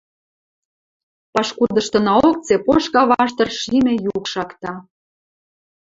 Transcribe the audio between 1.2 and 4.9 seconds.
Пашкудыштынаок цепошка ваштыр шимӹ юк шакта.